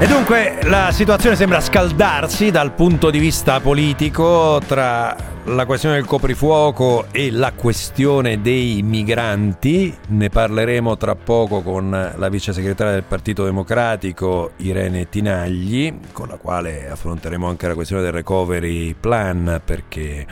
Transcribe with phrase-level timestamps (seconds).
[0.00, 5.14] E dunque la situazione sembra scaldarsi dal punto di vista politico tra
[5.44, 9.94] la questione del coprifuoco e la questione dei migranti.
[10.08, 16.38] Ne parleremo tra poco con la vice segretaria del Partito Democratico Irene Tinagli, con la
[16.38, 20.26] quale affronteremo anche la questione del recovery plan perché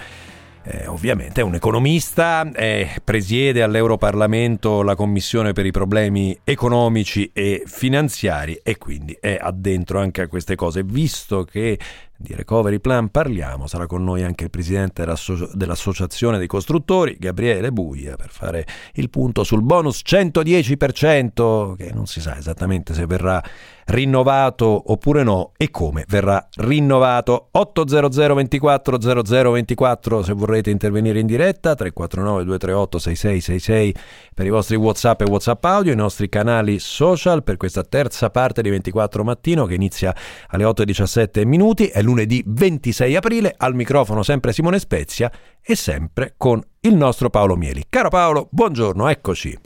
[0.70, 7.62] eh, ovviamente è un economista, eh, presiede all'Europarlamento la Commissione per i problemi economici e
[7.64, 11.78] finanziari e quindi è addentro anche a queste cose, visto che
[12.20, 15.06] di Recovery Plan parliamo, sarà con noi anche il presidente
[15.54, 22.20] dell'Associazione dei Costruttori, Gabriele Buia, per fare il punto sul bonus 110%, che non si
[22.20, 23.40] sa esattamente se verrà
[23.88, 27.48] rinnovato oppure no e come verrà rinnovato.
[27.52, 33.94] 800 24 0024 se vorrete intervenire in diretta, 349 238 6666
[34.34, 38.62] per i vostri WhatsApp e WhatsApp audio, i nostri canali social per questa terza parte
[38.62, 40.14] di 24 mattino che inizia
[40.48, 41.86] alle 8.17 minuti.
[41.86, 47.54] È lunedì 26 aprile, al microfono sempre Simone Spezia e sempre con il nostro Paolo
[47.54, 47.84] Mieli.
[47.88, 49.58] Caro Paolo, buongiorno, eccoci.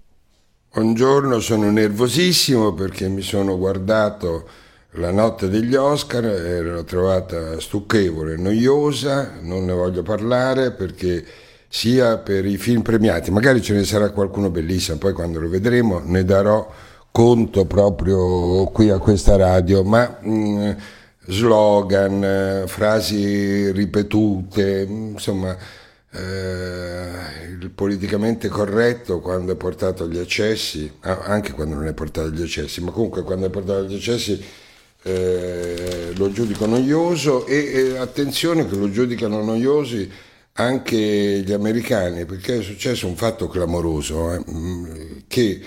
[0.75, 4.48] Buongiorno, sono nervosissimo perché mi sono guardato
[4.97, 11.25] la notte degli Oscar l'ho trovata stucchevole, noiosa, non ne voglio parlare perché
[11.69, 16.03] sia per i film premiati, magari ce ne sarà qualcuno bellissimo, poi quando lo vedremo
[16.05, 16.70] ne darò
[17.11, 20.70] conto proprio qui a questa radio, ma mh, mm,
[21.27, 25.56] slogan, frasi ripetute, insomma
[26.11, 32.42] eh, il politicamente corretto quando è portato agli eccessi, anche quando non è portato agli
[32.42, 34.45] eccessi, ma comunque quando è portato agli eccessi
[35.05, 40.09] eh, lo giudico noioso e, e, attenzione che lo giudicano noiosi
[40.55, 45.61] anche gli americani perché è successo un fatto clamoroso eh, che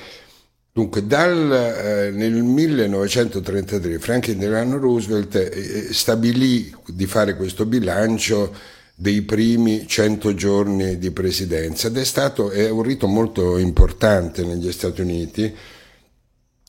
[0.75, 8.53] dunque dal, eh, nel 1933 Franklin Delano Roosevelt eh, stabilì di fare questo bilancio
[8.93, 14.69] dei primi 100 giorni di presidenza ed è stato è un rito molto importante negli
[14.73, 15.43] Stati Uniti.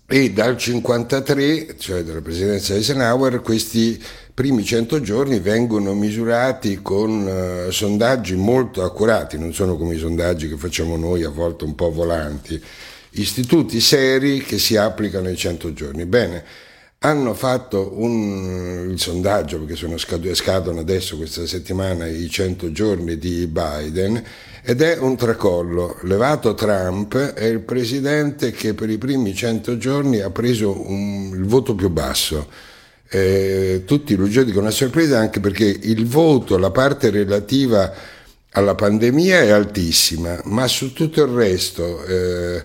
[0.09, 4.01] E dal 1953, cioè dalla presidenza Eisenhower, questi
[4.33, 7.27] primi 100 giorni vengono misurati con
[7.67, 11.75] uh, sondaggi molto accurati, non sono come i sondaggi che facciamo noi a volte un
[11.75, 12.63] po' volanti,
[13.21, 16.07] istituti seri che si applicano ai 100 giorni.
[16.07, 16.45] Bene,
[17.01, 23.19] hanno fatto un, il sondaggio, perché sono scad- scadono adesso questa settimana i 100 giorni
[23.19, 24.23] di Biden,
[24.63, 25.99] ed è un tracollo.
[26.03, 31.45] Levato Trump è il presidente che per i primi 100 giorni ha preso un, il
[31.45, 32.49] voto più basso.
[33.09, 37.93] Eh, tutti lo giudicano a sorpresa anche perché il voto, la parte relativa
[38.51, 42.05] alla pandemia è altissima, ma su tutto il resto...
[42.05, 42.65] Eh,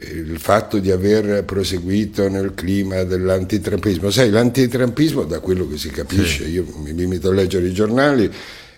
[0.00, 4.10] il fatto di aver proseguito nel clima dell'antitrampismo.
[4.10, 6.50] Sai, l'antitrampismo, da quello che si capisce, sì.
[6.50, 8.30] io mi limito a leggere i giornali,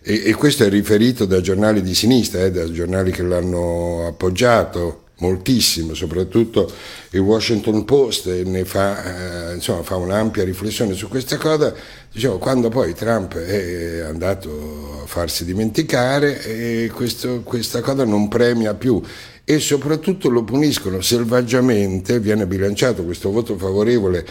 [0.02, 5.04] e, e questo è riferito da giornali di sinistra, eh, da giornali che l'hanno appoggiato
[5.20, 6.72] moltissimo, soprattutto
[7.10, 11.74] il Washington Post ne fa, eh, insomma, fa un'ampia riflessione su questa cosa,
[12.10, 19.02] diciamo, quando poi Trump è andato a farsi dimenticare questo, questa cosa non premia più
[19.50, 24.24] e soprattutto lo puniscono selvaggiamente, viene bilanciato questo voto favorevole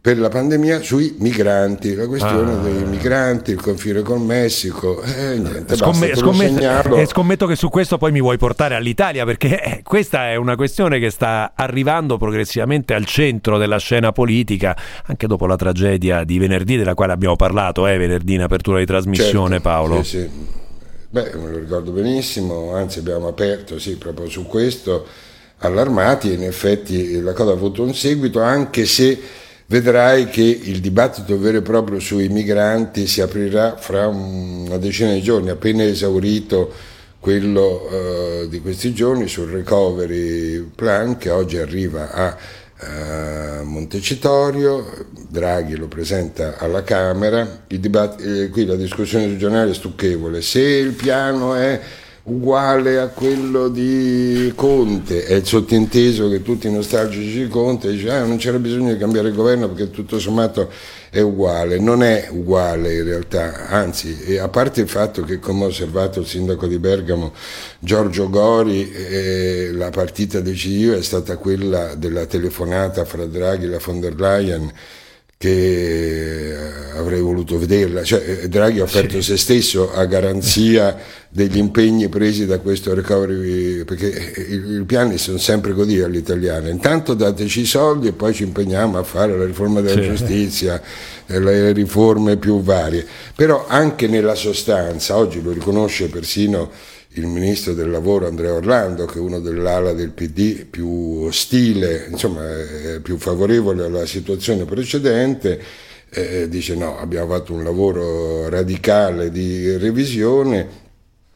[0.00, 2.56] per la pandemia sui migranti, la questione ah.
[2.56, 7.68] dei migranti, il confine col Messico, eh, niente, Scomm- basta, scommetto, eh, scommetto che su
[7.68, 12.16] questo poi mi vuoi portare all'Italia perché eh, questa è una questione che sta arrivando
[12.16, 17.36] progressivamente al centro della scena politica, anche dopo la tragedia di venerdì della quale abbiamo
[17.36, 20.02] parlato, eh, venerdì in apertura di trasmissione certo, Paolo.
[20.02, 20.58] Sì, sì.
[21.12, 25.04] Beh, me lo ricordo benissimo, anzi abbiamo aperto sì, proprio su questo,
[25.58, 29.18] allarmati e in effetti la cosa ha avuto un seguito, anche se
[29.66, 35.20] vedrai che il dibattito vero e proprio sui migranti si aprirà fra una decina di
[35.20, 36.72] giorni, appena esaurito
[37.18, 37.88] quello
[38.44, 42.36] uh, di questi giorni sul recovery plan che oggi arriva a
[42.82, 49.74] uh, Montecitorio, Draghi lo presenta alla Camera, dibatt- eh, qui la discussione sul giornale è
[49.74, 51.80] stucchevole, se il piano è
[52.24, 58.12] uguale a quello di Conte, è il sottinteso che tutti i nostalgici di Conte dicono
[58.12, 60.70] ah, non c'era bisogno di cambiare governo perché tutto sommato
[61.10, 65.66] è uguale, non è uguale in realtà, anzi a parte il fatto che come ha
[65.66, 67.32] osservato il sindaco di Bergamo
[67.80, 73.80] Giorgio Gori eh, la partita decisiva è stata quella della telefonata fra Draghi e la
[73.84, 74.72] von der Leyen
[75.42, 76.54] che
[76.96, 79.30] avrei voluto vederla, cioè, Draghi ha offerto sì.
[79.30, 80.94] se stesso a garanzia
[81.30, 87.14] degli impegni presi da questo recovery, perché i, i piani sono sempre così all'italiana, intanto
[87.14, 90.08] dateci i soldi e poi ci impegniamo a fare la riforma della sì.
[90.08, 90.82] giustizia,
[91.24, 96.70] le riforme più varie, però anche nella sostanza, oggi lo riconosce persino
[97.14, 102.44] il ministro del lavoro Andrea Orlando, che è uno dell'ala del PD più ostile, insomma
[103.02, 105.60] più favorevole alla situazione precedente,
[106.10, 110.88] eh, dice no, abbiamo fatto un lavoro radicale di revisione.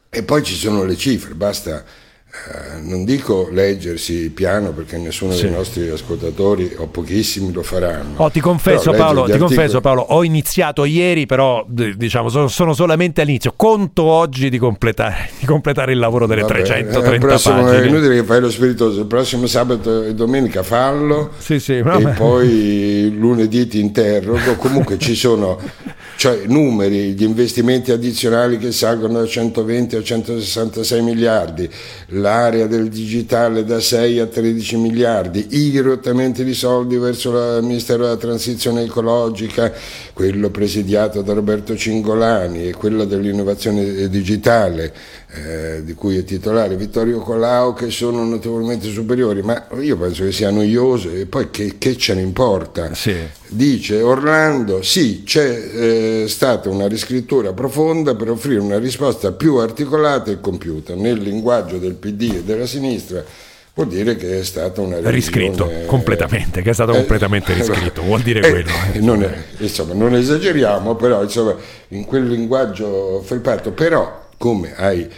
[0.09, 1.85] E poi ci sono le cifre, basta
[2.47, 5.45] eh, non dico leggersi piano perché nessuno sì.
[5.45, 8.15] dei nostri ascoltatori o pochissimi lo faranno.
[8.17, 13.23] Oh, ti confesso, Paolo, ti confesso Paolo, ho iniziato ieri, però diciamo sono, sono, solamente
[13.23, 13.55] all'inizio.
[13.57, 17.83] Conto oggi di completare, di completare il lavoro delle Vabbè, 330 il prossimo, pagine.
[17.83, 22.15] È inutile che fai lo spiritoso, il prossimo sabato e domenica fallo sì, sì, e
[22.17, 24.57] poi lunedì ti interrogo.
[24.57, 25.59] Comunque ci sono
[26.25, 31.69] cioè numeri, gli investimenti addizionali che salgono da 120 a 166 miliardi,
[32.13, 38.05] l'area del digitale da 6 a 13 miliardi, i dirottamenti di soldi verso il Ministero
[38.05, 39.71] della Transizione Ecologica,
[40.15, 44.95] quello presidiato da Roberto Cingolani e quello dell'innovazione digitale
[45.35, 50.33] eh, di cui è titolare Vittorio Colau che sono notevolmente superiori, ma io penso che
[50.33, 52.95] sia noioso e poi che, che ce ne importa.
[52.95, 53.17] Sì.
[53.49, 60.31] Dice Orlando, sì, c'è eh, stata una riscrittura profonda per offrire una risposta più articolata
[60.31, 63.25] e compiuta nel linguaggio del PD e della sinistra
[63.75, 65.17] vuol dire che è stato una revisione...
[65.17, 68.71] riscritto completamente, che è stato eh, completamente riscritto, vuol dire eh, quello.
[68.93, 69.01] Eh.
[69.01, 71.57] Non, è, insomma, non esageriamo, però insomma,
[71.89, 75.09] in quel linguaggio felpato, però come hai,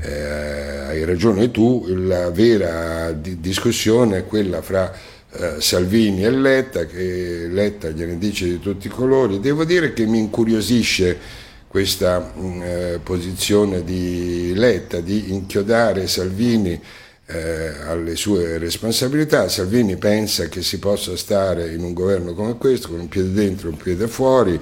[0.00, 4.94] eh, hai ragione tu, la vera di- discussione è quella fra
[5.32, 9.40] eh, Salvini e Letta, che Letta gliene dice di tutti i colori.
[9.40, 11.18] Devo dire che mi incuriosisce
[11.66, 16.80] questa mh, mm, eh, posizione di Letta di inchiodare Salvini
[17.26, 19.48] eh, alle sue responsabilità.
[19.48, 23.66] Salvini pensa che si possa stare in un governo come questo, con un piede dentro
[23.66, 24.60] e un piede fuori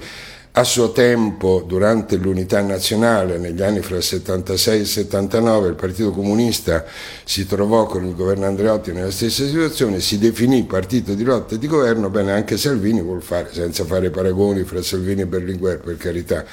[0.57, 5.75] a suo tempo, durante l'unità nazionale, negli anni fra il 76 e il 79, il
[5.75, 6.85] Partito Comunista
[7.25, 11.57] si trovò con il governo Andreotti nella stessa situazione, si definì partito di lotta e
[11.57, 15.97] di governo, bene, anche Salvini vuol fare, senza fare paragoni fra Salvini e Berlinguer, per
[15.97, 16.45] carità,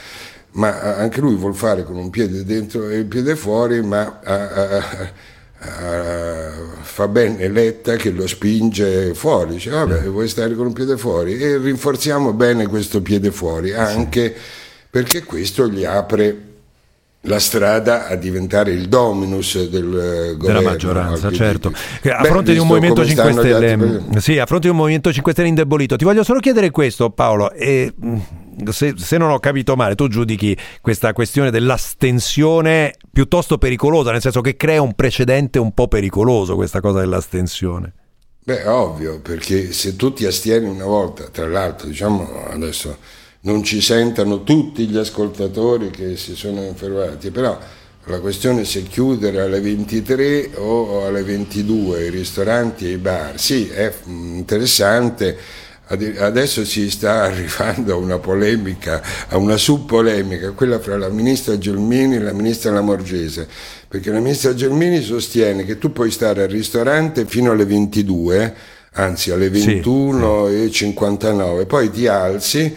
[0.52, 4.18] ma anche lui vuol fare con un piede dentro e un piede fuori, ma...
[4.24, 5.30] A, a,
[5.64, 10.96] Uh, fa bene Letta che lo spinge fuori, dice vabbè vuoi stare con un piede
[10.96, 11.38] fuori?
[11.38, 14.34] E rinforziamo bene questo piede fuori anche
[14.90, 16.51] perché questo gli apre
[17.22, 21.68] la strada a diventare il dominus del eh, governo della maggioranza, certo.
[21.68, 25.32] A fronte, Beh, di un Movimento 5 Stelle, sì, a fronte di un Movimento 5
[25.32, 27.52] Stelle indebolito, ti voglio solo chiedere questo, Paolo.
[27.52, 27.94] E,
[28.70, 34.40] se, se, non ho capito male, tu giudichi questa questione dell'astensione piuttosto pericolosa, nel senso
[34.40, 37.92] che crea un precedente un po' pericoloso questa cosa dell'astensione.
[38.44, 42.96] Beh, ovvio, perché se tu ti astieni una volta, tra l'altro, diciamo adesso
[43.42, 47.58] non ci sentano tutti gli ascoltatori che si sono infermati, però
[48.06, 53.38] la questione è se chiudere alle 23 o alle 22 i ristoranti e i bar.
[53.38, 55.36] Sì, è interessante.
[55.86, 62.16] Adesso si sta arrivando a una polemica, a una subpolemica, quella fra la ministra Gelmini
[62.16, 63.46] e la ministra Lamorgese,
[63.88, 68.54] perché la ministra Gelmini sostiene che tu puoi stare al ristorante fino alle 22,
[68.94, 71.66] anzi alle 21.59, sì.
[71.66, 72.74] poi ti alzi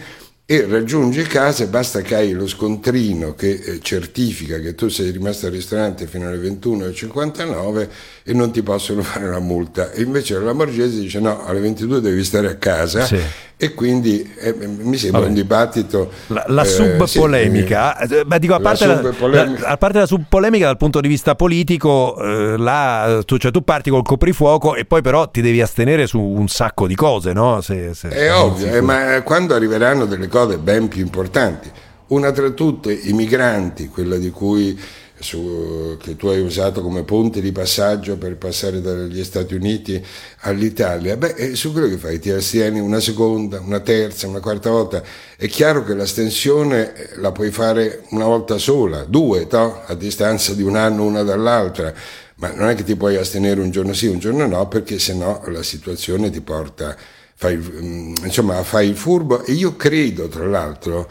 [0.48, 5.10] e raggiungi casa e basta che hai lo scontrino che eh, certifica che tu sei
[5.10, 7.88] rimasto al ristorante fino alle 21.59
[8.22, 9.90] e non ti possono fare la multa.
[9.90, 13.18] E invece la Morgese dice no, alle 22 devi stare a casa sì.
[13.58, 15.30] E quindi eh, mi sembra Vabbè.
[15.30, 16.10] un dibattito...
[16.26, 20.66] La, la eh, subpolemica, sì, ma dico a parte la, la, a parte la subpolemica
[20.66, 25.00] dal punto di vista politico, eh, là, tu, cioè, tu, parti col coprifuoco e poi
[25.00, 27.62] però ti devi astenere su un sacco di cose, no?
[27.62, 31.70] Se, se, È ovvio, eh, ma quando arriveranno delle cose ben più importanti,
[32.08, 34.78] una tra tutte i migranti, quella di cui
[35.18, 40.04] su, che tu hai usato come ponte di passaggio per passare dagli Stati Uniti
[40.40, 45.02] all'Italia, beh, su quello che fai, ti astieni una seconda, una terza, una quarta volta.
[45.36, 49.82] È chiaro che l'astensione eh, la puoi fare una volta sola, due, to?
[49.86, 51.92] a distanza di un anno una dall'altra,
[52.36, 55.42] ma non è che ti puoi astenere un giorno sì, un giorno no, perché sennò
[55.46, 56.94] la situazione ti porta,
[57.34, 59.42] fai, mm, insomma, fai il furbo.
[59.44, 61.08] E io credo, tra l'altro,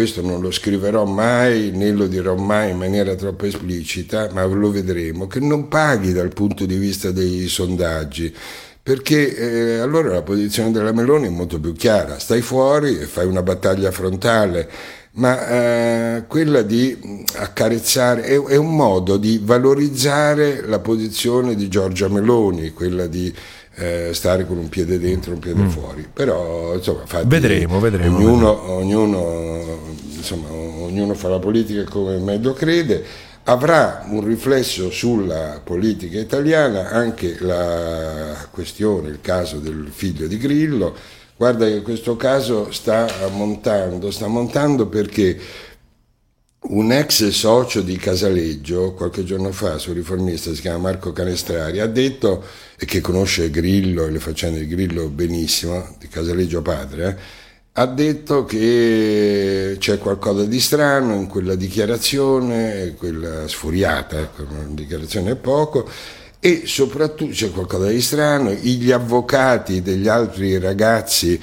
[0.00, 4.70] questo non lo scriverò mai né lo dirò mai in maniera troppo esplicita, ma lo
[4.70, 8.34] vedremo, che non paghi dal punto di vista dei sondaggi,
[8.82, 13.26] perché eh, allora la posizione della Meloni è molto più chiara, stai fuori e fai
[13.26, 14.70] una battaglia frontale,
[15.12, 22.08] ma eh, quella di accarezzare è, è, un modo di valorizzare la posizione di Giorgia
[22.08, 23.30] Meloni, quella di
[23.80, 25.68] eh, stare con un piede dentro e un piede mm.
[25.68, 26.06] fuori.
[26.12, 28.16] Però insomma, fatti, vedremo, vedremo.
[28.16, 28.70] Ognuno.
[28.72, 29.78] Ognuno,
[30.14, 37.36] insomma, ognuno fa la politica come meglio crede avrà un riflesso sulla politica italiana anche
[37.40, 40.94] la questione, il caso del figlio di Grillo.
[41.36, 45.38] Guarda che questo caso sta montando, sta montando perché
[46.62, 51.86] un ex socio di Casaleggio, qualche giorno fa, sul riformista, si chiama Marco Canestrari, ha
[51.86, 52.44] detto,
[52.78, 57.18] e che conosce Grillo e le faccende di Grillo benissimo, di Casaleggio padre,
[57.72, 65.30] ha detto che c'è qualcosa di strano in quella dichiarazione, quella sfuriata, ecco, una dichiarazione
[65.30, 65.88] è poco,
[66.40, 71.40] e soprattutto c'è qualcosa di strano, gli avvocati degli altri ragazzi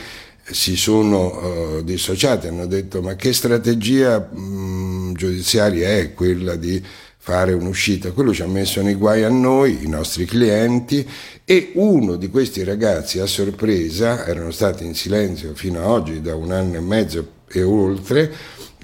[0.50, 6.82] si sono uh, dissociati, hanno detto ma che strategia mh, giudiziaria è quella di
[7.18, 8.14] fare un'uscita.
[8.14, 11.06] Quello ci ha messo nei guai a noi, i nostri clienti,
[11.44, 16.36] e uno di questi ragazzi a sorpresa, erano stati in silenzio fino ad oggi da
[16.36, 18.32] un anno e mezzo e oltre,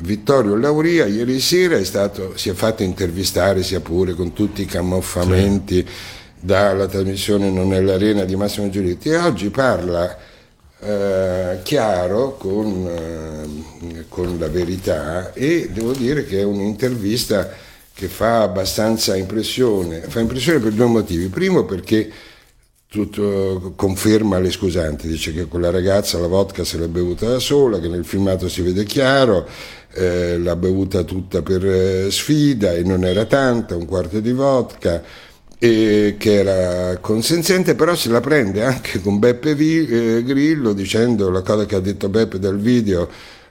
[0.01, 4.65] Vittorio Lauria ieri sera è stato, si è fatto intervistare, sia pure con tutti i
[4.65, 5.85] camuffamenti sì.
[6.39, 10.17] dalla trasmissione Non è l'arena di Massimo Giulitti, e oggi parla
[10.85, 17.49] eh, chiaro con, eh, con la verità e devo dire che è un'intervista
[17.93, 20.01] che fa abbastanza impressione.
[20.01, 21.27] Fa impressione per due motivi.
[21.27, 22.11] Primo perché
[22.93, 27.79] tutto conferma le scusanti, dice che quella ragazza la vodka se l'è bevuta da sola,
[27.79, 29.47] che nel filmato si vede chiaro,
[29.93, 35.01] eh, l'ha bevuta tutta per eh, sfida e non era tanta, un quarto di vodka,
[35.63, 41.65] che era consenziente, però se la prende anche con Beppe eh, Grillo dicendo la cosa
[41.65, 43.07] che ha detto Beppe dal video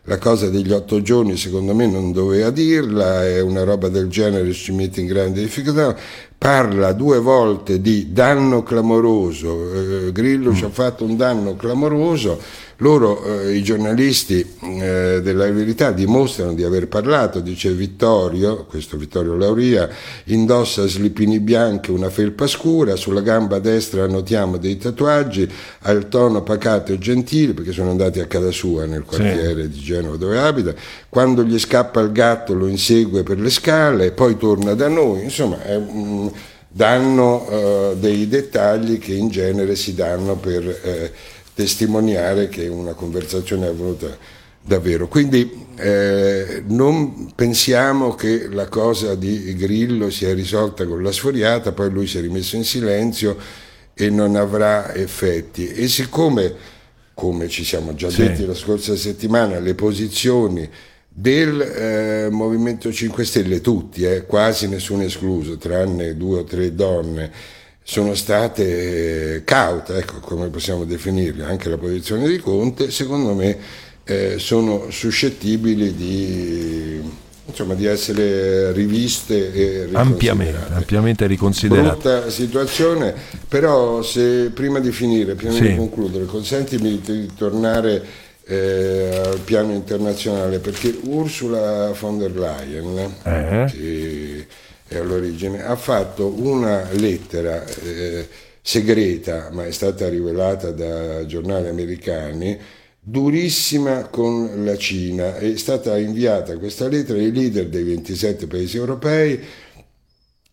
[0.07, 4.53] la cosa degli otto giorni secondo me non doveva dirla, è una roba del genere
[4.53, 5.97] ci mette in grande difficoltà,
[6.37, 9.73] parla due volte di danno clamoroso,
[10.07, 10.55] eh, Grillo mm.
[10.55, 12.41] ci ha fatto un danno clamoroso,
[12.83, 19.37] loro, eh, i giornalisti eh, della verità, dimostrano di aver parlato, dice Vittorio, questo Vittorio
[19.37, 19.89] Lauria,
[20.25, 25.49] indossa slipini bianchi, una felpa scura, sulla gamba destra notiamo dei tatuaggi,
[25.83, 29.69] ha il tono pacato e gentile, perché sono andati a casa sua nel quartiere sì.
[29.69, 30.75] di Genova dove abita,
[31.09, 35.63] quando gli scappa il gatto lo insegue per le scale, poi torna da noi, insomma
[35.63, 36.31] è un
[36.75, 41.13] danno uh, dei dettagli che in genere si danno per eh,
[41.55, 44.17] testimoniare che una conversazione è avvenuta
[44.63, 45.09] davvero.
[45.09, 51.91] Quindi eh, non pensiamo che la cosa di Grillo sia risolta con la sforiata, poi
[51.91, 53.37] lui si è rimesso in silenzio
[53.95, 55.69] e non avrà effetti.
[55.69, 56.55] E siccome,
[57.15, 58.23] come ci siamo già sì.
[58.23, 60.69] detti la scorsa settimana, le posizioni
[61.15, 67.31] del eh, Movimento 5 Stelle, tutti, eh, quasi nessuno escluso, tranne due o tre donne,
[67.83, 73.59] sono state caute, ecco come possiamo definirle, anche la posizione di Conte, secondo me
[74.05, 77.01] eh, sono suscettibili di,
[77.47, 81.89] insomma, di, essere riviste e ampiamente, ampiamente riconsiderate.
[81.89, 83.15] Brutta situazione,
[83.49, 85.69] però se prima di finire, prima sì.
[85.69, 88.03] di concludere, consentimi di tornare
[88.45, 93.67] eh, al piano internazionale, perché Ursula von der Leyen, eh.
[93.71, 94.47] che
[94.93, 98.29] è all'origine, ha fatto una lettera eh,
[98.61, 102.59] segreta, ma è stata rivelata da giornali americani,
[103.01, 105.37] durissima con la Cina.
[105.37, 109.41] È stata inviata questa lettera ai leader dei 27 paesi europei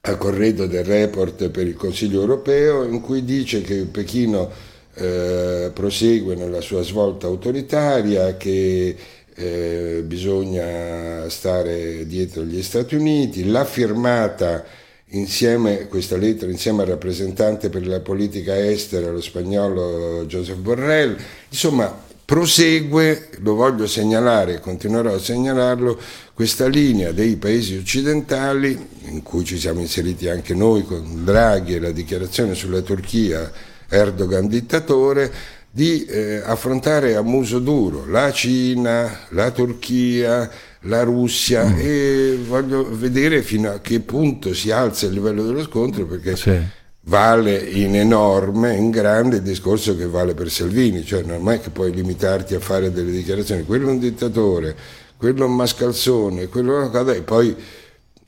[0.02, 4.50] a corredo del report per il Consiglio europeo in cui dice che Pechino
[4.96, 8.96] eh, prosegue nella sua svolta autoritaria, che
[9.40, 14.66] eh, bisogna stare dietro gli Stati Uniti, l'ha firmata
[15.12, 21.18] insieme, questa lettera insieme al rappresentante per la politica estera, lo spagnolo Joseph Borrell,
[21.50, 25.98] insomma prosegue, lo voglio segnalare, continuerò a segnalarlo,
[26.34, 31.80] questa linea dei paesi occidentali, in cui ci siamo inseriti anche noi con Draghi e
[31.80, 33.52] la dichiarazione sulla Turchia,
[33.88, 35.32] Erdogan dittatore,
[35.80, 41.80] di eh, affrontare a muso duro la Cina, la Turchia, la Russia mm.
[41.80, 46.60] e voglio vedere fino a che punto si alza il livello dello scontro perché sì.
[47.04, 51.70] vale in enorme, in grande il discorso che vale per Salvini, cioè non è che
[51.70, 54.76] puoi limitarti a fare delle dichiarazioni, quello è un dittatore,
[55.16, 57.56] quello è un mascalzone, quello è una cosa e poi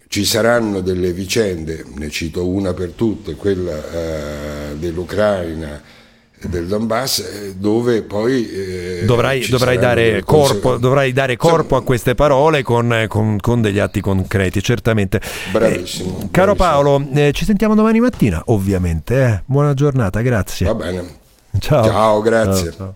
[0.07, 5.99] ci saranno delle vicende, ne cito una per tutte, quella eh, dell'Ucraina
[6.47, 12.15] del Donbass eh, dove poi eh, dovrai, dovrai, dare corpo, dovrai, dare corpo, a queste
[12.15, 15.21] parole con, con, con, degli atti concreti certamente.
[15.51, 19.41] Bravissimo, eh, caro Paolo eh, ci sentiamo domani mattina ovviamente eh.
[19.45, 20.65] buona giornata grazie.
[20.65, 21.19] Va bene.
[21.59, 21.83] Ciao.
[21.83, 22.71] Ciao grazie.
[22.71, 22.95] ciao, ciao.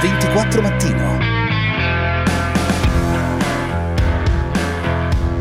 [0.00, 0.62] 24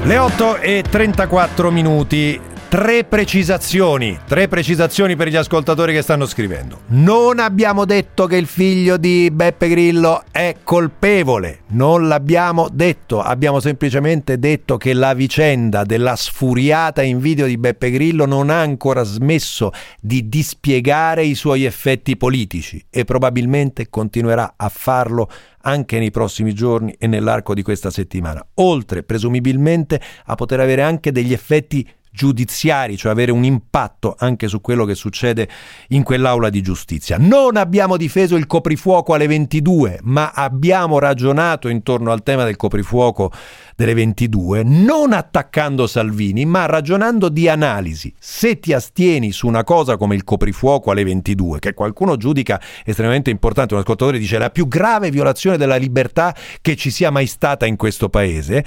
[0.06, 2.40] Le 8 e 34 minuti.
[2.76, 6.82] Tre precisazioni, tre precisazioni per gli ascoltatori che stanno scrivendo.
[6.88, 13.62] Non abbiamo detto che il figlio di Beppe Grillo è colpevole, non l'abbiamo detto, abbiamo
[13.62, 19.04] semplicemente detto che la vicenda della sfuriata in video di Beppe Grillo non ha ancora
[19.04, 25.30] smesso di dispiegare i suoi effetti politici e probabilmente continuerà a farlo
[25.62, 31.14] anche nei prossimi giorni e nell'arco di questa settimana, oltre presumibilmente a poter avere anche
[31.14, 35.48] degli effetti giudiziari, cioè avere un impatto anche su quello che succede
[35.90, 37.18] in quell'aula di giustizia.
[37.20, 43.32] Non abbiamo difeso il coprifuoco alle 22, ma abbiamo ragionato intorno al tema del coprifuoco
[43.76, 48.14] delle 22, non attaccando Salvini, ma ragionando di analisi.
[48.18, 53.30] Se ti astieni su una cosa come il coprifuoco alle 22, che qualcuno giudica estremamente
[53.30, 57.66] importante, un ascoltatore dice la più grave violazione della libertà che ci sia mai stata
[57.66, 58.64] in questo paese,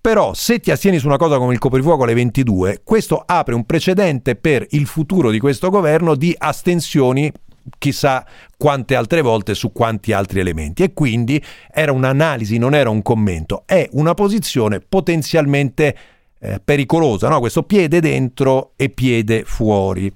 [0.00, 3.64] però se ti astieni su una cosa come il coprifuoco alle 22, questo apre un
[3.64, 7.32] precedente per il futuro di questo governo di astensioni
[7.78, 8.24] chissà
[8.56, 13.62] quante altre volte su quanti altri elementi e quindi era un'analisi, non era un commento,
[13.66, 15.96] è una posizione potenzialmente
[16.38, 17.40] eh, pericolosa, no?
[17.40, 20.12] questo piede dentro e piede fuori.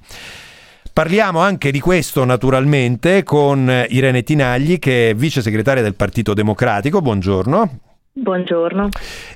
[0.92, 7.00] Parliamo anche di questo naturalmente con Irene Tinagli che è vice segretaria del Partito Democratico,
[7.00, 7.87] buongiorno.
[8.20, 8.88] Buongiorno.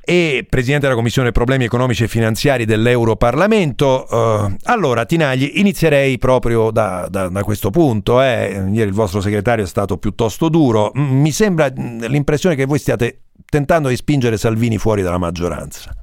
[0.04, 4.06] E Presidente della Commissione Problemi Economici e Finanziari dell'Europarlamento.
[4.10, 8.20] Uh, allora, Tinagli, inizierei proprio da, da, da questo punto.
[8.20, 8.64] Eh.
[8.72, 10.90] Ieri il vostro segretario è stato piuttosto duro.
[10.94, 15.94] Mi sembra l'impressione che voi stiate tentando di spingere Salvini fuori dalla maggioranza.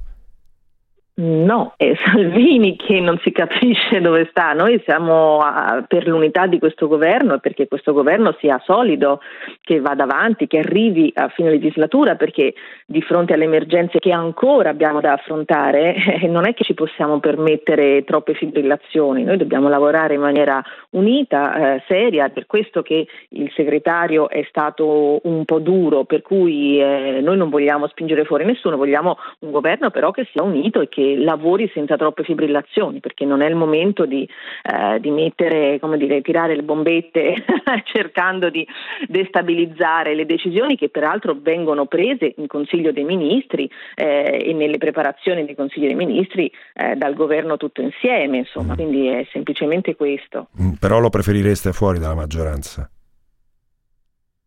[1.22, 4.54] No, è Salvini che non si capisce dove sta.
[4.54, 9.20] Noi siamo a, per l'unità di questo governo e perché questo governo sia solido,
[9.60, 12.54] che vada avanti, che arrivi a fine legislatura, perché
[12.86, 17.20] di fronte alle emergenze che ancora abbiamo da affrontare eh, non è che ci possiamo
[17.20, 19.22] permettere troppe fibrillazioni.
[19.22, 25.20] Noi dobbiamo lavorare in maniera unita, eh, seria, per questo che il segretario è stato
[25.24, 29.90] un po' duro, per cui eh, noi non vogliamo spingere fuori nessuno, vogliamo un governo
[29.90, 34.06] però che sia unito e che lavori senza troppe fibrillazioni, perché non è il momento
[34.06, 34.28] di,
[34.62, 37.44] eh, di mettere, come dire, tirare le bombette
[37.84, 38.66] cercando di
[39.06, 45.44] destabilizzare le decisioni che peraltro vengono prese in Consiglio dei Ministri eh, e nelle preparazioni
[45.44, 50.48] dei Consigli dei Ministri eh, dal governo tutto insieme, insomma, quindi è semplicemente questo.
[50.60, 52.90] Mm, però lo preferireste fuori dalla maggioranza?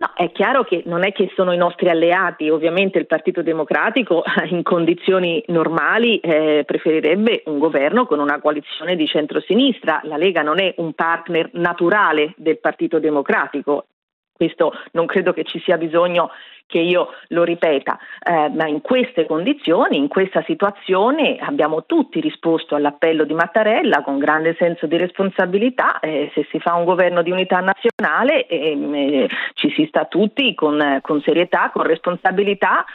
[0.03, 4.21] No, è chiaro che non è che sono i nostri alleati, ovviamente il Partito Democratico
[4.49, 10.59] in condizioni normali eh, preferirebbe un governo con una coalizione di centrosinistra, la Lega non
[10.59, 13.85] è un partner naturale del Partito Democratico,
[14.33, 16.31] questo non credo che ci sia bisogno
[16.65, 22.75] che io lo ripeta, eh, ma in queste condizioni, in questa situazione abbiamo tutti risposto
[22.75, 27.31] all'appello di Mattarella con grande senso di responsabilità, eh, se si fa un governo di
[27.31, 32.85] unità nazionale eh, ci si sta tutti con, con serietà, con responsabilità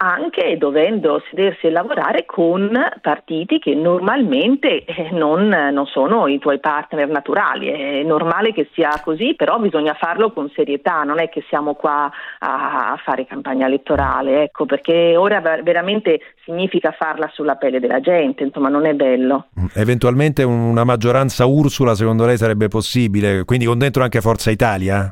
[0.00, 6.60] anche dovendo sedersi e lavorare con partiti che normalmente eh, non, non, sono i tuoi
[6.60, 7.68] partner naturali.
[7.68, 12.10] È normale che sia così, però bisogna farlo con serietà, non è che siamo qua
[12.38, 18.44] a, a fare campagna elettorale, ecco, perché ora veramente significa farla sulla pelle della gente,
[18.44, 19.46] insomma non è bello.
[19.74, 25.10] Eventualmente una maggioranza Ursula secondo lei sarebbe possibile, quindi con dentro anche Forza Italia?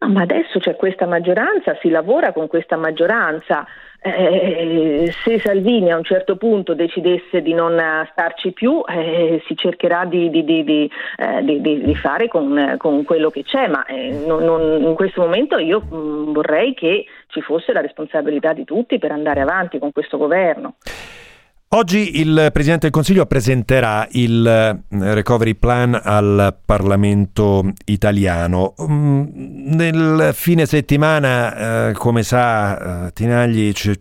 [0.00, 3.66] Ah, ma adesso c'è questa maggioranza, si lavora con questa maggioranza.
[4.00, 7.76] Eh, se Salvini a un certo punto decidesse di non
[8.12, 13.42] starci più, eh, si cercherà di, di, di, eh, di fare con, con, quello che
[13.42, 17.80] c'è, ma eh, non, non, in questo momento io mm, vorrei che ci fosse la
[17.80, 20.76] responsabilità di tutti per andare avanti con questo governo.
[21.72, 28.74] Oggi il Presidente del Consiglio presenterà il eh, Recovery Plan al Parlamento italiano.
[28.82, 29.24] Mm,
[29.74, 34.00] nel fine settimana, eh, come sa eh, Tinagli, ci,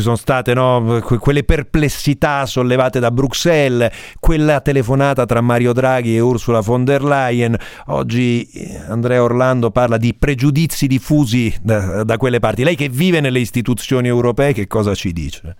[0.00, 6.60] sono state no, quelle perplessità sollevate da Bruxelles, quella telefonata tra Mario Draghi e Ursula
[6.60, 7.54] von der Leyen.
[7.88, 8.48] Oggi
[8.88, 12.64] Andrea Orlando parla di pregiudizi diffusi da quelle parti.
[12.64, 15.54] Lei che vive nelle istituzioni europee, che cosa ci dice?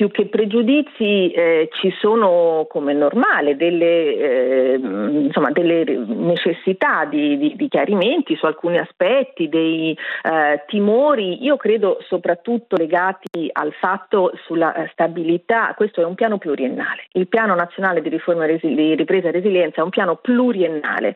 [0.00, 7.54] Più che pregiudizi eh, ci sono, come normale, delle, eh, insomma, delle necessità di, di,
[7.54, 14.88] di, chiarimenti su alcuni aspetti, dei eh, timori, io credo soprattutto legati al fatto sulla
[14.92, 15.74] stabilità.
[15.76, 17.04] Questo è un piano pluriennale.
[17.12, 21.14] Il piano nazionale di riforma di ripresa e resilienza è un piano pluriennale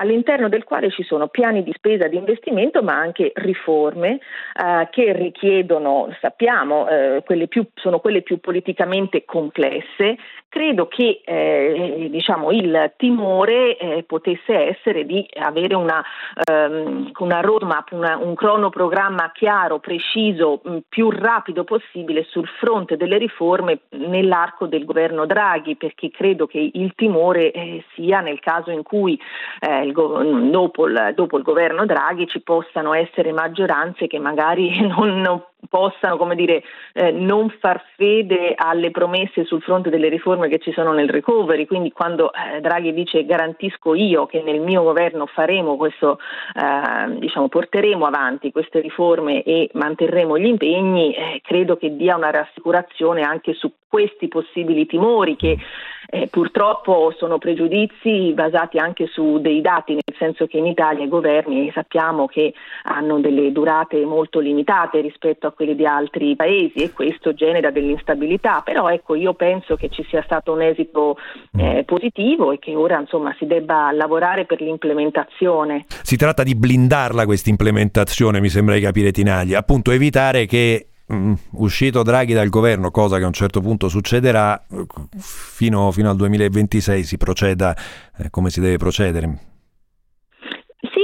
[0.00, 4.20] all'interno del quale ci sono piani di spesa di investimento ma anche riforme
[4.54, 10.16] eh, che richiedono, sappiamo, eh, quelle più, sono quelle più politicamente complesse,
[10.52, 16.04] credo che eh, diciamo, il timore eh, potesse essere di avere una,
[16.46, 23.16] um, una roadmap, una, un cronoprogramma chiaro, preciso, mh, più rapido possibile sul fronte delle
[23.16, 28.82] riforme nell'arco del governo Draghi, perché credo che il timore eh, sia nel caso in
[28.82, 29.18] cui
[29.58, 34.80] eh, il go- dopo, il, dopo, il, governo Draghi ci possano essere maggioranze che magari
[34.86, 36.62] non, non possano dire,
[36.92, 41.66] eh, non far fede alle promesse sul fronte delle riforme che ci sono nel recovery,
[41.66, 46.18] quindi quando eh, Draghi dice garantisco io che nel mio governo faremo questo,
[46.54, 52.30] eh, diciamo, porteremo avanti queste riforme e manterremo gli impegni, eh, credo che dia una
[52.30, 55.58] rassicurazione anche su questi possibili timori che
[56.14, 61.08] eh, purtroppo sono pregiudizi basati anche su dei dati, nel senso che in Italia i
[61.08, 62.52] governi sappiamo che
[62.84, 68.62] hanno delle durate molto limitate rispetto a quelli di altri paesi e questo genera dell'instabilità,
[68.64, 71.16] però ecco io penso che ci sia stato un esito
[71.56, 71.84] eh, mm.
[71.84, 75.84] positivo e che ora insomma si debba lavorare per l'implementazione.
[76.02, 81.34] Si tratta di blindarla questa implementazione, mi sembra di capire Tinaglia, appunto evitare che Mm,
[81.56, 84.64] uscito Draghi dal governo, cosa che a un certo punto succederà,
[85.18, 87.76] fino, fino al 2026 si proceda
[88.16, 89.51] eh, come si deve procedere.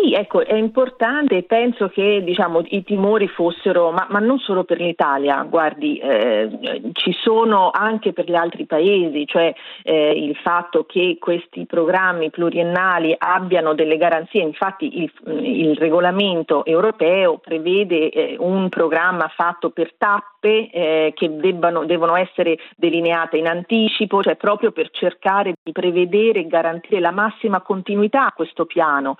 [0.00, 4.78] Sì, ecco, è importante penso che diciamo, i timori fossero, ma, ma, non solo per
[4.80, 6.48] l'Italia, guardi, eh,
[6.92, 13.12] ci sono anche per gli altri paesi, cioè eh, il fatto che questi programmi pluriennali
[13.18, 20.70] abbiano delle garanzie, infatti il, il regolamento europeo prevede eh, un programma fatto per tappe
[20.70, 26.46] eh, che debbano, devono essere delineate in anticipo, cioè proprio per cercare di prevedere e
[26.46, 29.16] garantire la massima continuità a questo piano.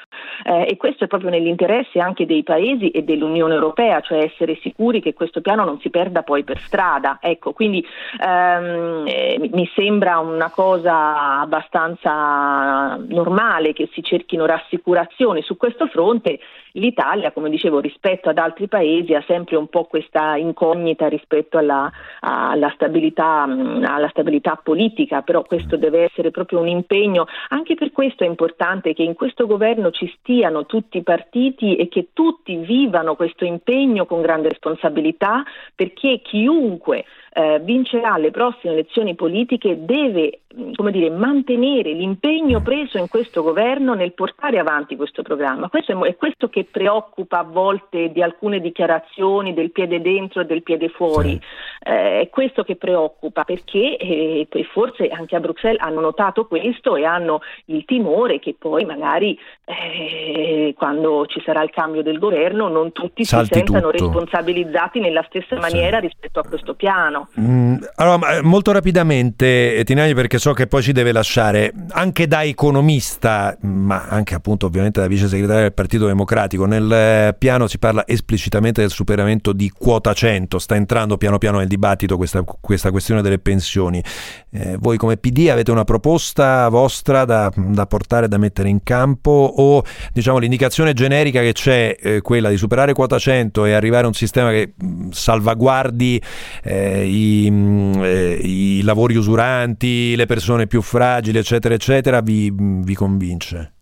[0.71, 5.15] E questo è proprio nell'interesse anche dei paesi e dell'Unione Europea, cioè essere sicuri che
[5.15, 7.17] questo piano non si perda poi per strada.
[7.23, 7.83] Ecco, quindi
[8.23, 16.39] ehm, eh, mi sembra una cosa abbastanza normale che si cerchino rassicurazioni su questo fronte.
[16.73, 21.91] L'Italia, come dicevo, rispetto ad altri paesi ha sempre un po' questa incognita rispetto alla,
[22.21, 27.27] alla, stabilità, alla stabilità politica, però questo deve essere proprio un impegno.
[27.49, 31.89] Anche per questo è importante che in questo governo ci stiano siano tutti partiti e
[31.89, 35.45] che tutti vivano questo impegno con grande responsabilità
[35.75, 40.41] perché chiunque eh, vincerà le prossime elezioni politiche deve
[40.75, 45.69] come dire, mantenere l'impegno preso in questo governo nel portare avanti questo programma.
[45.69, 50.47] Questo è, è, questo che preoccupa a volte di alcune dichiarazioni del piede dentro e
[50.47, 51.33] del piede fuori.
[51.33, 51.91] Sì.
[51.91, 57.05] Eh, è questo che preoccupa perché eh, forse anche a Bruxelles hanno notato questo e
[57.05, 62.93] hanno il timore che poi magari eh, quando ci sarà il cambio del governo non
[62.93, 64.05] tutti Salti si sentano tutto.
[64.05, 66.07] responsabilizzati nella stessa maniera sì.
[66.07, 67.18] rispetto a questo piano.
[67.41, 73.57] Mm, allora, molto rapidamente, Tinagli, perché so che poi ci deve lasciare, anche da economista,
[73.61, 78.81] ma anche appunto ovviamente da vice segretario del Partito Democratico, nel piano si parla esplicitamente
[78.81, 83.39] del superamento di quota 100, sta entrando piano piano nel dibattito questa, questa questione delle
[83.39, 84.03] pensioni.
[84.51, 89.31] Eh, voi come PD avete una proposta vostra da, da, portare, da mettere in campo?
[89.31, 94.09] O diciamo l'indicazione generica che c'è, eh, quella di superare quota 100 e arrivare a
[94.09, 96.23] un sistema che mh, salvaguardi
[96.63, 102.95] eh, i, mh, eh, i lavori usuranti, le persone più fragili, eccetera, eccetera, vi, vi
[102.95, 103.73] convince?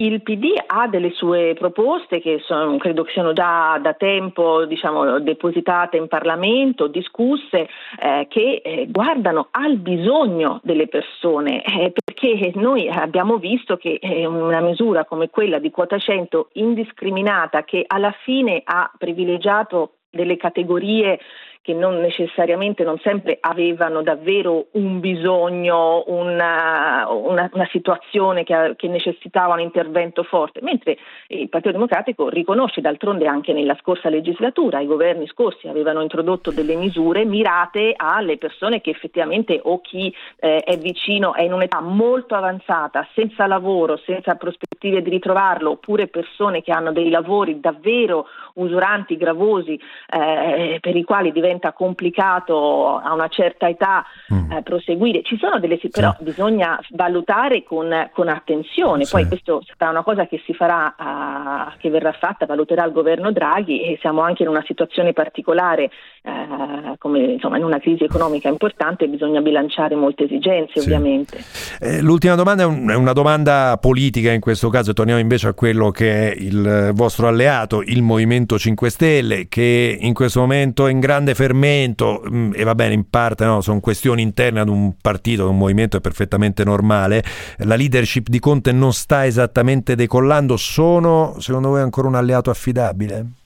[0.00, 5.20] Il PD ha delle sue proposte che sono, credo che siano già da tempo diciamo,
[5.20, 7.68] depositate in Parlamento, discusse,
[8.00, 14.24] eh, che eh, guardano al bisogno delle persone, eh, perché noi abbiamo visto che eh,
[14.24, 21.20] una misura come quella di quota 100 indiscriminata che alla fine ha privilegiato delle categorie
[21.62, 28.88] che non necessariamente, non sempre avevano davvero un bisogno, una, una, una situazione che, che,
[28.88, 30.96] necessitava un intervento forte, mentre
[31.28, 36.76] il Partito Democratico riconosce d'altronde anche nella scorsa legislatura, i governi scorsi avevano introdotto delle
[36.76, 42.34] misure mirate alle persone che effettivamente o chi eh, è vicino è in un'età molto
[42.34, 49.16] avanzata, senza lavoro, senza prospettive di ritrovarlo, oppure persone che hanno dei lavori davvero usuranti,
[49.16, 54.52] gravosi, eh, per i quali diventa complicato a una certa età mm.
[54.52, 55.22] eh, proseguire.
[55.22, 56.24] Ci sono delle però sì.
[56.24, 59.04] bisogna valutare con, con attenzione.
[59.04, 59.12] Sì.
[59.12, 63.32] Poi questo sarà una cosa che si farà, uh, che verrà fatta, valuterà il governo
[63.32, 65.90] Draghi e siamo anche in una situazione particolare,
[66.22, 70.86] uh, come insomma in una crisi economica importante, bisogna bilanciare molte esigenze sì.
[70.86, 71.38] ovviamente.
[71.80, 75.54] Eh, l'ultima domanda è, un, è una domanda politica in questo caso, torniamo invece a
[75.54, 80.90] quello che è il vostro alleato, il Movimento 5 Stelle, che in questo momento è
[80.90, 84.92] in grande fermento mm, e va bene in parte no, sono questioni interne ad un
[85.00, 87.24] partito, ad un movimento è perfettamente normale.
[87.58, 93.39] La leadership di Conte non sta esattamente decollando, sono secondo voi ancora un alleato affidabile?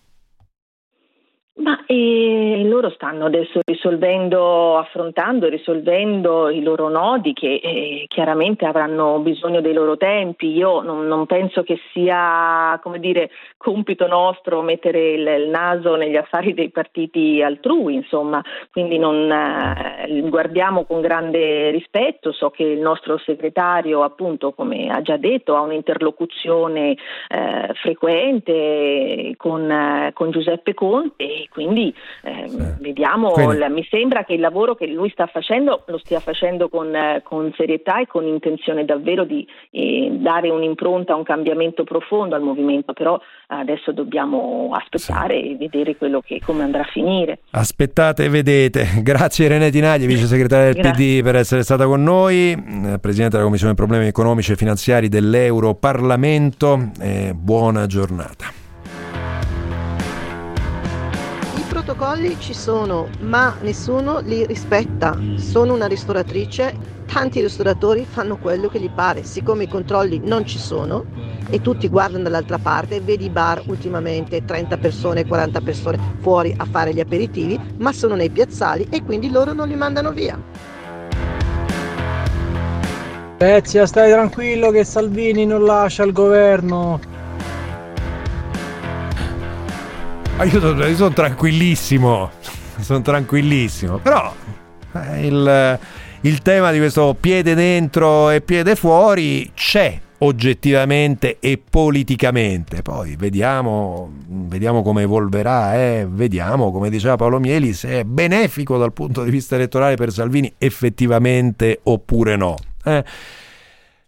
[1.94, 9.20] Eh, loro stanno adesso risolvendo, affrontando e risolvendo i loro nodi che eh, chiaramente avranno
[9.20, 10.50] bisogno dei loro tempi.
[10.52, 16.52] Io non, non penso che sia dire, compito nostro mettere il, il, naso negli affari
[16.52, 22.33] dei partiti altrui, insomma, quindi non, eh, guardiamo con grande rispetto.
[22.33, 26.96] So che il nostro segretario, appunto, come ha già detto, ha un'interlocuzione
[27.28, 31.84] eh, frequente con, con Giuseppe Conte quindi
[32.23, 32.62] eh, sì.
[32.81, 33.64] vediamo, quindi...
[33.70, 37.53] mi sembra che il lavoro che lui sta facendo lo stia facendo con, eh, con
[37.57, 43.18] serietà e con intenzione davvero di eh, dare un'impronta, un cambiamento profondo al movimento, però
[43.49, 45.51] adesso dobbiamo aspettare sì.
[45.51, 47.40] e vedere che, come andrà a finire.
[47.51, 48.87] Aspettate e vedete.
[49.03, 53.44] Grazie Irene Tinagli, vice segretaria del PD per essere stata con noi, eh, presidente della
[53.44, 56.90] Commissione Problemi Economici e Finanziari dell'Euro Parlamento.
[57.35, 58.63] buona giornata.
[61.85, 65.18] Protocolli ci sono, ma nessuno li rispetta.
[65.37, 70.59] Sono una ristoratrice, tanti ristoratori fanno quello che gli pare, siccome i controlli non ci
[70.59, 71.05] sono
[71.51, 76.64] e tutti guardano dall'altra parte, vedi i bar ultimamente 30 persone, 40 persone fuori a
[76.64, 80.40] fare gli aperitivi, ma sono nei piazzali e quindi loro non li mandano via.
[83.35, 87.12] Spezia, stai tranquillo che Salvini non lascia il governo.
[90.42, 92.31] Io, sono, io sono tranquillissimo,
[92.81, 94.35] sono tranquillissimo, però
[94.92, 95.79] eh, il,
[96.23, 102.83] il tema di questo piede dentro e piede fuori c'è oggettivamente e politicamente.
[102.83, 106.07] Poi vediamo, vediamo come evolverà, eh?
[106.09, 110.53] vediamo, come diceva Paolo Mieli, se è benefico dal punto di vista elettorale per Salvini
[110.59, 112.57] effettivamente oppure no.
[112.83, 113.05] Eh?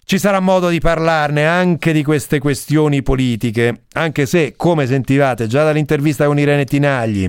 [0.09, 5.65] Ci sarà modo di parlarne anche di queste questioni politiche, anche se, come sentivate già
[5.65, 7.29] dall'intervista con Irene Tinagli,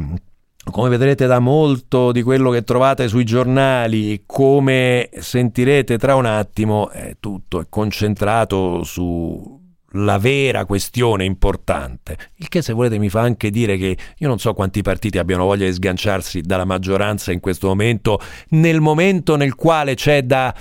[0.70, 6.92] come vedrete da molto di quello che trovate sui giornali, come sentirete tra un attimo,
[6.92, 12.16] è tutto è concentrato sulla vera questione importante.
[12.36, 15.46] Il che se volete mi fa anche dire che io non so quanti partiti abbiano
[15.46, 20.54] voglia di sganciarsi dalla maggioranza in questo momento, nel momento nel quale c'è da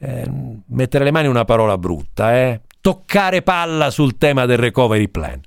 [0.00, 0.26] eh,
[0.66, 2.60] mettere le mani è una parola brutta, eh?
[2.80, 5.40] toccare palla sul tema del recovery plan.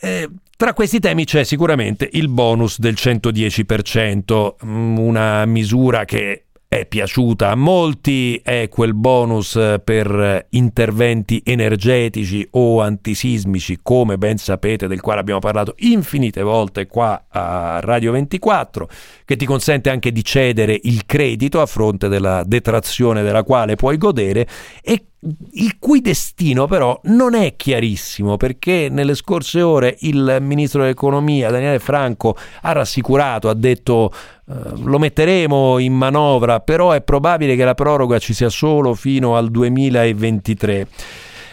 [0.00, 6.45] Eh, tra questi temi c'è sicuramente il bonus del 110%, mm, una misura che
[6.80, 14.86] è piaciuta a molti, è quel bonus per interventi energetici o antisismici, come ben sapete,
[14.86, 18.88] del quale abbiamo parlato infinite volte qua a Radio 24,
[19.24, 23.96] che ti consente anche di cedere il credito a fronte della detrazione della quale puoi
[23.96, 24.46] godere
[24.82, 25.06] e
[25.52, 31.78] il cui destino però non è chiarissimo perché nelle scorse ore il ministro dell'economia Daniele
[31.78, 34.12] Franco ha rassicurato, ha detto
[34.48, 39.36] eh, lo metteremo in manovra, però è probabile che la proroga ci sia solo fino
[39.36, 40.88] al 2023.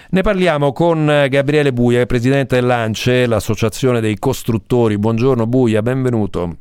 [0.10, 5.00] Ne parliamo con Gabriele Buia, presidente dell'ANCE, l'associazione dei costruttori.
[5.00, 6.58] Buongiorno Buia, benvenuto.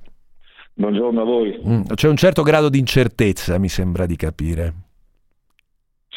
[0.73, 1.61] Buongiorno a voi.
[1.67, 4.75] Mm, c'è un certo grado di incertezza, mi sembra di capire.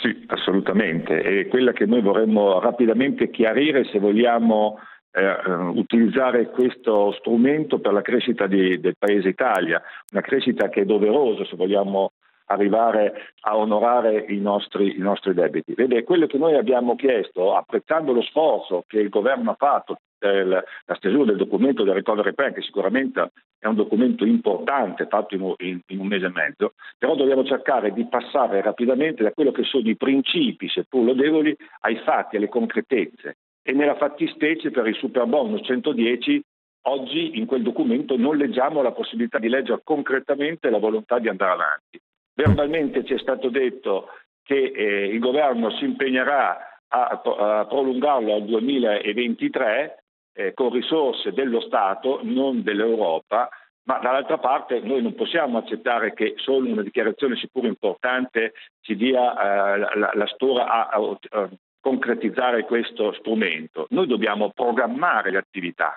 [0.05, 1.19] Sì, assolutamente.
[1.19, 4.77] È quella che noi vorremmo rapidamente chiarire se vogliamo
[5.09, 10.85] eh, utilizzare questo strumento per la crescita di, del Paese Italia, una crescita che è
[10.85, 12.11] doverosa se vogliamo
[12.45, 15.73] arrivare a onorare i nostri, i nostri debiti.
[15.73, 20.63] Vede, quello che noi abbiamo chiesto, apprezzando lo sforzo che il governo ha fatto la
[20.95, 25.79] stesura del documento del recovery plan, che sicuramente è un documento importante fatto in, in,
[25.87, 29.87] in, un mese e mezzo, però dobbiamo cercare di passare rapidamente da quello che sono
[29.87, 33.37] i principi, seppur lodevoli, ai fatti, alle concretezze.
[33.61, 36.41] E nella fattispecie per il super bonus 110
[36.87, 41.51] oggi in quel documento non leggiamo la possibilità di leggere concretamente la volontà di andare
[41.51, 41.99] avanti.
[42.35, 44.09] Verbalmente ci è stato detto
[44.43, 51.61] che eh, il governo si impegnerà a, a prolungarlo al 2023 eh, con risorse dello
[51.61, 53.49] Stato, non dell'Europa,
[53.83, 59.31] ma dall'altra parte noi non possiamo accettare che solo una dichiarazione seppur importante ci dia
[59.31, 63.87] eh, la, la stora a, a, a concretizzare questo strumento.
[63.91, 65.95] Noi dobbiamo programmare le attività.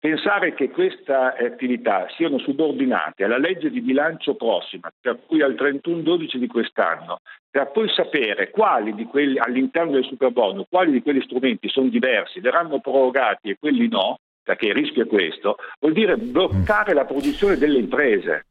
[0.00, 6.36] Pensare che queste attività siano subordinate alla legge di bilancio prossima, per cui al 31-12
[6.36, 11.68] di quest'anno, per poi sapere quali di quelli all'interno del superbonus, quali di quegli strumenti
[11.68, 16.94] sono diversi, verranno prorogati e quelli no, perché il rischio è questo, vuol dire bloccare
[16.94, 18.46] la produzione delle imprese.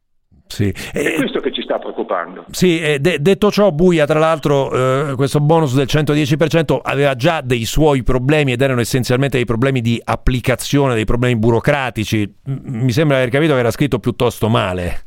[0.49, 0.73] Sì.
[0.91, 2.45] È eh, questo che ci sta preoccupando.
[2.49, 4.71] Sì, eh, de- detto ciò, Buia, tra l'altro,
[5.11, 9.79] eh, questo bonus del 110% aveva già dei suoi problemi ed erano essenzialmente dei problemi
[9.79, 12.27] di applicazione, dei problemi burocratici.
[12.45, 15.05] M- mi sembra aver capito che era scritto piuttosto male.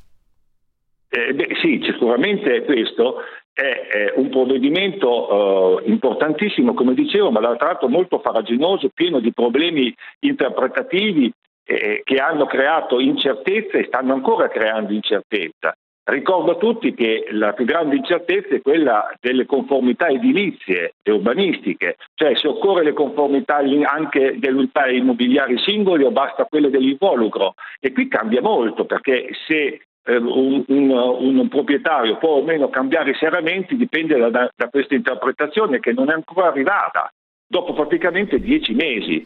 [1.11, 3.17] Eh, beh, sì, sicuramente questo
[3.53, 9.33] è, è un provvedimento eh, importantissimo, come dicevo, ma d'altro lato molto faraginoso, pieno di
[9.33, 11.33] problemi interpretativi
[11.65, 15.75] eh, che hanno creato incertezza e stanno ancora creando incertezza.
[16.05, 21.95] Ricordo a tutti che la più grande incertezza è quella delle conformità edilizie e urbanistiche,
[22.15, 27.55] cioè se occorre le conformità anche degli immobiliari singoli o basta quelle dell'involucro.
[27.79, 33.11] E qui cambia molto perché se eh, un, un, un, proprietario può o meno cambiare
[33.11, 37.13] i serramenti dipende da, da questa interpretazione che non è ancora arrivata,
[37.47, 39.25] dopo praticamente dieci mesi.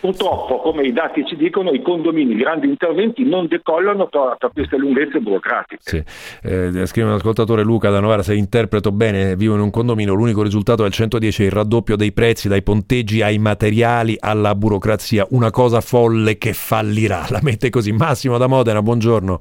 [0.00, 4.50] Purtroppo, come i dati ci dicono, i condomini, i grandi interventi non decollano per, per
[4.52, 5.80] queste lunghezze burocratiche.
[5.80, 6.02] Sì.
[6.42, 10.42] Eh, scrive un ascoltatore Luca da Novara, se interpreto bene, vivo in un condominio, l'unico
[10.42, 15.50] risultato del 110 è il raddoppio dei prezzi, dai ponteggi ai materiali alla burocrazia, una
[15.50, 17.24] cosa folle che fallirà.
[17.30, 17.92] La mette così.
[17.92, 19.40] Massimo da Modena, buongiorno.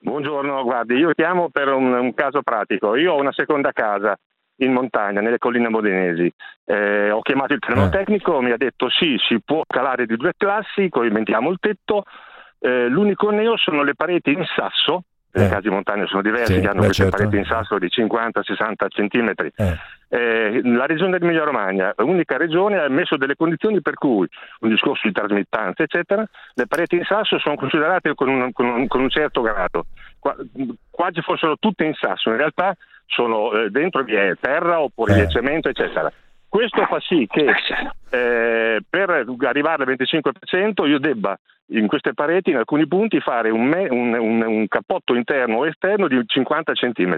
[0.00, 2.94] Buongiorno, guardi, io chiamo per un, un caso pratico.
[2.94, 4.16] Io ho una seconda casa
[4.58, 6.32] in montagna, nelle colline modenesi.
[6.64, 7.88] Eh, ho chiamato il eh.
[7.90, 12.04] tecnico, mi ha detto sì, si può calare di due classi, coibentiamo il tetto.
[12.58, 15.48] Eh, l'unico neo sono le pareti in sasso, le eh.
[15.48, 17.16] case in montagna sono diverse, sì, hanno beh, queste certo.
[17.18, 19.52] pareti in sasso di 50-60 centimetri.
[19.54, 19.78] Eh.
[20.08, 24.26] Eh, la regione Emilia Romagna, l'unica regione, ha messo delle condizioni per cui,
[24.60, 28.86] un discorso di trasmittanza, eccetera, le pareti in sasso sono considerate con un, con un,
[28.86, 29.86] con un certo grado,
[30.90, 32.74] quasi fossero tutte in sasso, in realtà
[33.06, 35.28] sono eh, dentro vi è terra oppure eh.
[35.28, 36.12] cemento, eccetera.
[36.48, 37.52] Questo fa sì che
[38.10, 41.38] eh, per arrivare al 25% io debba
[41.70, 45.66] in queste pareti in alcuni punti fare un, me, un, un, un cappotto interno o
[45.66, 47.16] esterno di 50 cm.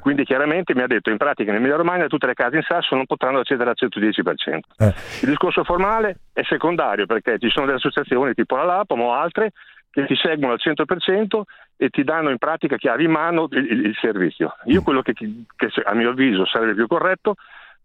[0.00, 2.94] Quindi chiaramente mi ha detto in pratica in Emilia Romagna tutte le case in sasso
[2.94, 4.58] non potranno accedere al 110%.
[4.78, 4.94] Eh.
[5.22, 9.52] Il discorso formale è secondario perché ci sono delle associazioni tipo la LAPOM o altre
[9.90, 11.42] che ti seguono al 100%
[11.76, 14.54] e ti danno in pratica chiave in mano il, il, il servizio.
[14.66, 17.36] Io quello che, che, a mio avviso sarebbe più corretto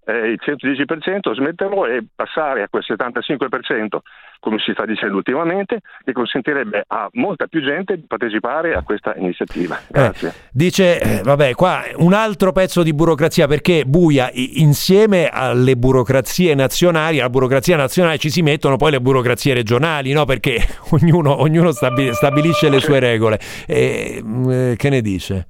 [0.05, 3.99] eh, il 110% smetterlo e passare a quel 75%
[4.39, 9.15] come si sta dicendo ultimamente che consentirebbe a molta più gente di partecipare a questa
[9.15, 9.77] iniziativa.
[9.77, 10.27] Eh, Grazie.
[10.29, 16.53] Eh, dice, eh, vabbè, qua un altro pezzo di burocrazia perché Buia insieme alle burocrazie
[16.53, 20.25] nazionali, alla burocrazia nazionale ci si mettono poi le burocrazie regionali, no?
[20.25, 20.57] Perché
[20.91, 23.39] ognuno, ognuno stabilisce le sue regole.
[23.71, 25.47] Mm, eh, che ne dice?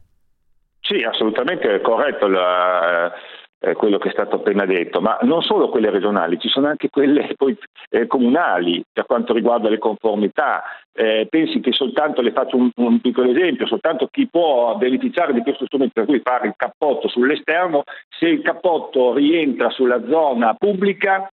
[0.79, 2.27] Sì, assolutamente corretto.
[2.27, 3.11] La
[3.59, 6.89] eh, quello che è stato appena detto, ma non solo quelle regionali, ci sono anche
[6.89, 7.57] quelle poi,
[7.89, 10.63] eh, comunali per quanto riguarda le conformità.
[10.97, 15.41] Eh, pensi che soltanto, le faccio un, un, piccolo esempio, soltanto chi può beneficiare di
[15.41, 17.83] questo strumento per cui fare il cappotto sull'esterno,
[18.17, 21.29] se il cappotto rientra sulla zona pubblica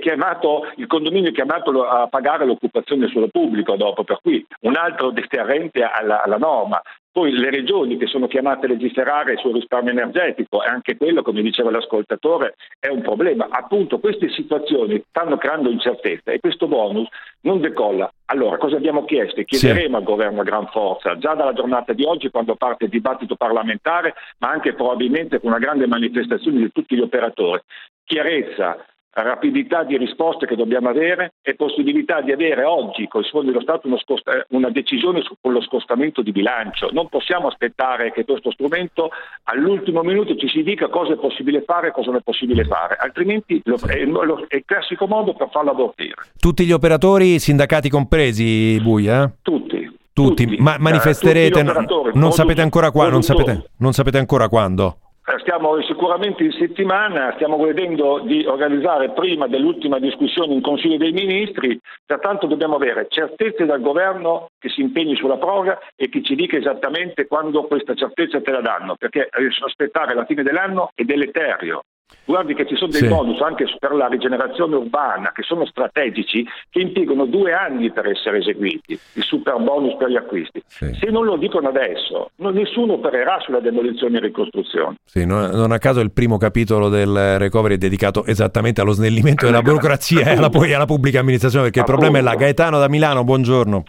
[0.00, 4.76] Chiamato, il condominio è chiamato a pagare l'occupazione del suolo pubblico dopo, per cui un
[4.76, 6.80] altro deterrente alla, alla, norma.
[7.10, 11.42] Poi le regioni che sono chiamate a legiferare sul risparmio energetico, e anche quello, come
[11.42, 13.48] diceva l'ascoltatore, è un problema.
[13.50, 17.08] Appunto queste situazioni stanno creando incertezza e questo bonus
[17.40, 18.08] non decolla.
[18.26, 19.42] Allora, cosa abbiamo chiesto?
[19.42, 19.94] Chiederemo sì.
[19.96, 24.14] al governo a gran forza, già dalla giornata di oggi, quando parte il dibattito parlamentare,
[24.38, 27.60] ma anche probabilmente con una grande manifestazione di tutti gli operatori.
[28.04, 33.48] Chiarezza, rapidità di risposte che dobbiamo avere e possibilità di avere oggi con i fondi
[33.48, 36.90] dello Stato sposta- una decisione sullo scostamento di bilancio.
[36.92, 39.10] Non possiamo aspettare che questo strumento
[39.44, 42.96] all'ultimo minuto ci si dica cosa è possibile fare e cosa non è possibile fare,
[42.98, 46.14] altrimenti lo, è, lo, è, il classico modo per farlo abortire.
[46.38, 49.32] Tutti gli operatori, sindacati compresi, Buia?
[49.42, 49.98] Tutti.
[50.12, 50.60] Tutti, tutti.
[50.60, 54.98] Ma manifesterete, eh, tutti non, sapete ancora qua, non sapete, non sapete ancora quando?
[55.40, 61.12] Eh, stiamo sicuramente in settimana, stiamo vedendo di organizzare prima dell'ultima discussione in Consiglio dei
[61.12, 66.34] Ministri, pertanto dobbiamo avere certezze dal governo che si impegni sulla proroga e che ci
[66.34, 69.28] dica esattamente quando questa certezza te la danno, perché
[69.64, 71.82] aspettare la fine dell'anno è deleterio.
[72.24, 73.08] Guardi che ci sono dei sì.
[73.08, 78.38] bonus anche per la rigenerazione urbana che sono strategici che impiegano due anni per essere
[78.38, 80.62] eseguiti, il super bonus per gli acquisti.
[80.66, 80.94] Sì.
[80.94, 84.96] Se non lo dicono adesso, non, nessuno opererà sulla demolizione e ricostruzione.
[85.04, 89.46] Sì, non, non, a caso il primo capitolo del recovery è dedicato esattamente allo snellimento
[89.46, 92.00] della burocrazia e alla, poi alla pubblica amministrazione, perché Appunto.
[92.00, 92.40] il problema è là.
[92.40, 93.82] Gaetano da Milano, buongiorno.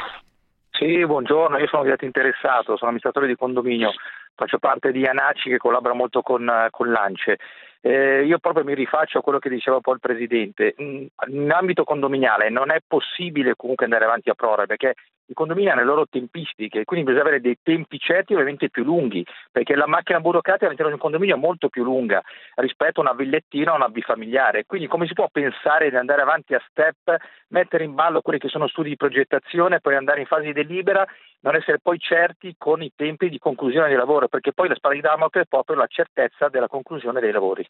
[0.72, 3.92] Sì, buongiorno, io sono diretto interessato, sono amministratore di condominio,
[4.34, 7.38] faccio parte di Anaci che collabora molto con, con l'ANCE.
[7.84, 10.76] Eh, io proprio mi rifaccio a quello che diceva poi il Presidente.
[10.78, 14.94] In, ambito condominiale non è possibile comunque andare avanti a proroga perché
[15.32, 19.26] i condomini hanno le loro tempistiche, quindi bisogna avere dei tempi certi ovviamente più lunghi,
[19.50, 22.22] perché la macchina burocratica all'interno di un condominio è molto più lunga
[22.56, 24.66] rispetto a una villettina o una bifamiliare.
[24.66, 27.16] Quindi come si può pensare di andare avanti a step,
[27.48, 31.08] mettere in ballo quelli che sono studi di progettazione, poi andare in fase di delibera,
[31.42, 34.96] non essere poi certi con i tempi di conclusione dei lavori, perché poi la spada
[34.96, 37.66] di Damocle è proprio la certezza della conclusione dei lavori.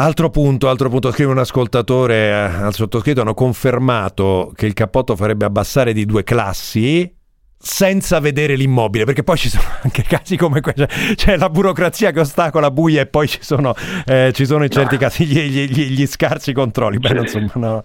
[0.00, 5.14] Altro punto, altro punto, scrive un ascoltatore eh, al sottoscritto, hanno confermato che il cappotto
[5.14, 7.14] farebbe abbassare di due classi
[7.58, 12.12] senza vedere l'immobile, perché poi ci sono anche casi come questo, cioè, c'è la burocrazia
[12.12, 13.74] che ostacola buia e poi ci sono,
[14.06, 16.96] eh, ci sono in certi casi gli, gli, gli, scarsi controlli.
[16.96, 17.84] Beh, insomma, no.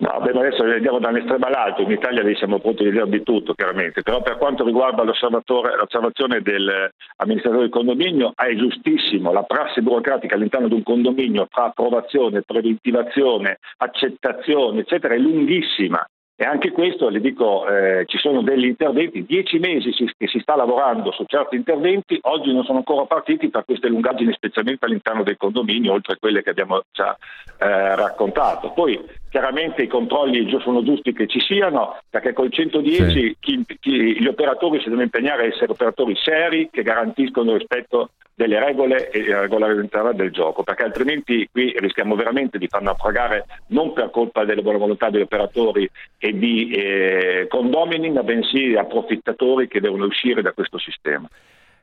[0.00, 4.02] No, beh, adesso vediamo dall'estremo all'alto, in Italia siamo pronti a dire di tutto chiaramente,
[4.02, 10.74] però per quanto riguarda l'osservazione dell'amministratore del condominio è giustissimo, la prassi burocratica all'interno di
[10.74, 16.06] un condominio fra approvazione, preventivazione, accettazione eccetera è lunghissima.
[16.40, 20.38] E anche questo, le dico, eh, ci sono degli interventi, dieci mesi si, che si
[20.38, 25.24] sta lavorando su certi interventi, oggi non sono ancora partiti per queste lungaggini, specialmente all'interno
[25.24, 27.16] del condominio, oltre a quelle che abbiamo già
[27.58, 28.70] eh, raccontato.
[28.70, 29.04] Poi
[29.38, 33.36] chiaramente i controlli sono giusti che ci siano, perché col 110 sì.
[33.38, 38.10] chi, chi, gli operatori si devono impegnare a essere operatori seri che garantiscono il rispetto
[38.34, 43.46] delle regole e la regolarità del gioco, perché altrimenti qui rischiamo veramente di far naufragare
[43.68, 48.76] non per colpa delle buone volontà degli operatori e di eh, condomini, ma bensì di
[48.76, 51.28] approfittatori che devono uscire da questo sistema.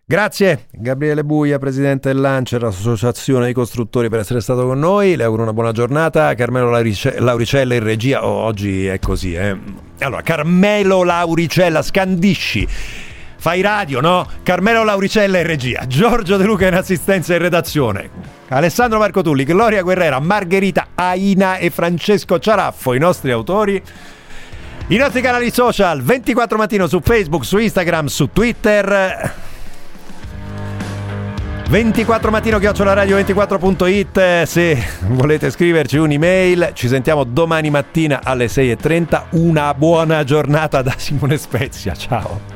[0.07, 5.15] Grazie Gabriele Buia, presidente dell'Ancer, associazione dei costruttori, per essere stato con noi.
[5.15, 6.35] Le auguro una buona giornata.
[6.35, 8.23] Carmelo Lauricella in regia.
[8.23, 9.57] Oh, oggi è così, eh.
[10.01, 12.67] Allora, Carmelo Lauricella, scandisci.
[13.37, 14.27] Fai radio, no?
[14.43, 18.09] Carmelo Lauricella in regia, Giorgio De Luca in assistenza e redazione,
[18.49, 23.81] Alessandro Marco Tulli, Gloria Guerrera, Margherita Aina e Francesco Ciaraffo, i nostri autori.
[24.87, 29.53] I nostri canali social 24 mattino su Facebook, su Instagram, su Twitter.
[31.67, 32.59] 24 mattino
[32.93, 34.77] radio 24.it se
[35.09, 41.95] volete scriverci un'email ci sentiamo domani mattina alle 6.30 una buona giornata da Simone Spezia
[41.95, 42.54] ciao